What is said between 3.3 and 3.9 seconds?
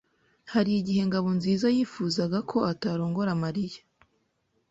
Mariya.